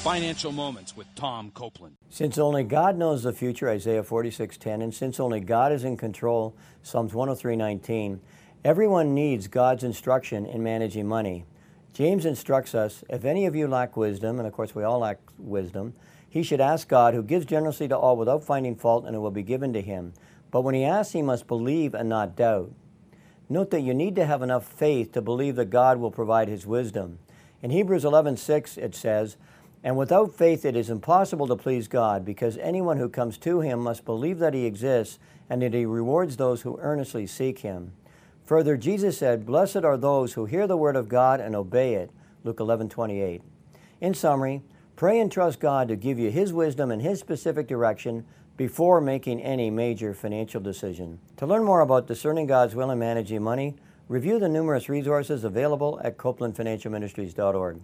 [0.00, 1.94] Financial Moments with Tom Copeland.
[2.08, 6.54] Since only God knows the future, Isaiah 46:10, and since only God is in control,
[6.82, 8.20] Psalms 103:19,
[8.64, 11.44] everyone needs God's instruction in managing money.
[11.92, 15.18] James instructs us, if any of you lack wisdom, and of course we all lack
[15.38, 15.92] wisdom,
[16.26, 19.30] he should ask God, who gives generously to all without finding fault, and it will
[19.30, 20.14] be given to him.
[20.50, 22.72] But when he asks, he must believe and not doubt.
[23.50, 26.66] Note that you need to have enough faith to believe that God will provide his
[26.66, 27.18] wisdom.
[27.62, 29.36] In Hebrews 11:6 it says,
[29.82, 33.80] "And without faith it is impossible to please God, because anyone who comes to him
[33.80, 37.92] must believe that he exists and that he rewards those who earnestly seek him."
[38.44, 42.10] Further, Jesus said, "Blessed are those who hear the word of God and obey it."
[42.44, 43.42] Luke 11:28.
[44.00, 44.62] In summary,
[44.96, 48.24] pray and trust God to give you his wisdom and his specific direction
[48.56, 51.18] before making any major financial decision.
[51.38, 53.76] To learn more about discerning God's will and managing money,
[54.08, 57.80] review the numerous resources available at copelandfinancialministries.org.